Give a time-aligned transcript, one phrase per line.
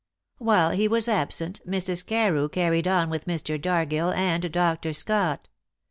[0.39, 2.03] While he was absent Mrs.
[2.03, 3.61] Carew carried on with Mr.
[3.61, 4.93] Dargill and Dr.
[4.93, 5.47] Scott.